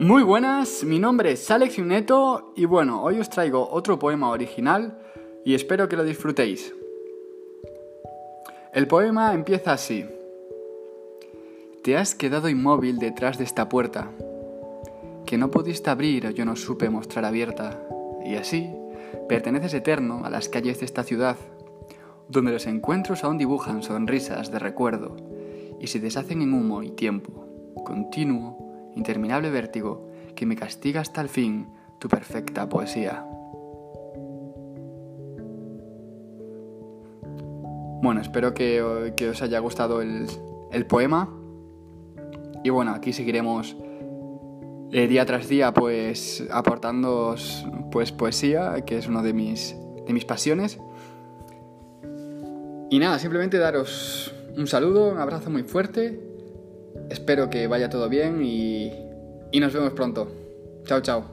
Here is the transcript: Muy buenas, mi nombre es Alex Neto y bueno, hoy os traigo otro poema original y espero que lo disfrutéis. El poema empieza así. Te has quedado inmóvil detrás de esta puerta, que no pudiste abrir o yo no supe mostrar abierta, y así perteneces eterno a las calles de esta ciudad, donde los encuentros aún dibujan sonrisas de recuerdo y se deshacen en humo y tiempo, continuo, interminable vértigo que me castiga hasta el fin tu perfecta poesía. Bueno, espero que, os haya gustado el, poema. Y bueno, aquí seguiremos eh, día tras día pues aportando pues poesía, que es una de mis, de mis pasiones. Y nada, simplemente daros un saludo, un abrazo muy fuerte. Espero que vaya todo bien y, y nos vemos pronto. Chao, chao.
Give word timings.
Muy 0.00 0.22
buenas, 0.22 0.84
mi 0.84 1.00
nombre 1.00 1.32
es 1.32 1.50
Alex 1.50 1.80
Neto 1.80 2.52
y 2.54 2.66
bueno, 2.66 3.02
hoy 3.02 3.18
os 3.18 3.28
traigo 3.28 3.68
otro 3.68 3.98
poema 3.98 4.30
original 4.30 4.96
y 5.44 5.54
espero 5.54 5.88
que 5.88 5.96
lo 5.96 6.04
disfrutéis. 6.04 6.72
El 8.72 8.86
poema 8.86 9.34
empieza 9.34 9.72
así. 9.72 10.06
Te 11.82 11.96
has 11.96 12.14
quedado 12.14 12.48
inmóvil 12.48 12.98
detrás 12.98 13.38
de 13.38 13.44
esta 13.44 13.68
puerta, 13.68 14.12
que 15.26 15.36
no 15.36 15.50
pudiste 15.50 15.90
abrir 15.90 16.28
o 16.28 16.30
yo 16.30 16.44
no 16.44 16.54
supe 16.54 16.88
mostrar 16.90 17.24
abierta, 17.24 17.82
y 18.24 18.36
así 18.36 18.70
perteneces 19.28 19.74
eterno 19.74 20.24
a 20.24 20.30
las 20.30 20.48
calles 20.48 20.78
de 20.78 20.86
esta 20.86 21.02
ciudad, 21.02 21.36
donde 22.28 22.52
los 22.52 22.68
encuentros 22.68 23.24
aún 23.24 23.36
dibujan 23.36 23.82
sonrisas 23.82 24.52
de 24.52 24.60
recuerdo 24.60 25.16
y 25.80 25.88
se 25.88 25.98
deshacen 25.98 26.40
en 26.40 26.54
humo 26.54 26.84
y 26.84 26.90
tiempo, 26.90 27.44
continuo, 27.84 28.67
interminable 28.98 29.50
vértigo 29.50 30.10
que 30.34 30.44
me 30.44 30.56
castiga 30.56 31.00
hasta 31.00 31.20
el 31.20 31.28
fin 31.28 31.68
tu 31.98 32.08
perfecta 32.08 32.68
poesía. 32.68 33.24
Bueno, 38.02 38.20
espero 38.20 38.54
que, 38.54 38.80
os 38.82 39.42
haya 39.42 39.58
gustado 39.58 40.02
el, 40.02 40.86
poema. 40.86 41.28
Y 42.62 42.70
bueno, 42.70 42.92
aquí 42.92 43.12
seguiremos 43.12 43.76
eh, 44.92 45.06
día 45.08 45.24
tras 45.26 45.48
día 45.48 45.72
pues 45.72 46.44
aportando 46.50 47.34
pues 47.90 48.12
poesía, 48.12 48.84
que 48.84 48.98
es 48.98 49.08
una 49.08 49.22
de 49.22 49.32
mis, 49.32 49.74
de 50.06 50.12
mis 50.12 50.24
pasiones. 50.24 50.78
Y 52.90 52.98
nada, 52.98 53.18
simplemente 53.18 53.58
daros 53.58 54.32
un 54.56 54.66
saludo, 54.66 55.08
un 55.08 55.18
abrazo 55.18 55.50
muy 55.50 55.62
fuerte. 55.62 56.27
Espero 57.10 57.50
que 57.50 57.66
vaya 57.66 57.88
todo 57.88 58.08
bien 58.08 58.44
y, 58.44 58.92
y 59.50 59.60
nos 59.60 59.72
vemos 59.72 59.92
pronto. 59.92 60.28
Chao, 60.84 61.00
chao. 61.00 61.24